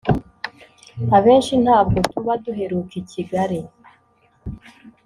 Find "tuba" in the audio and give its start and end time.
2.11-2.33